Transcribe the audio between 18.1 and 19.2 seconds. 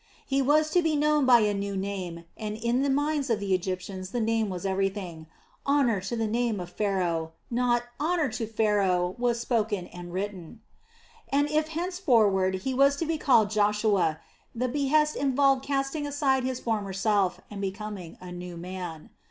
a new man.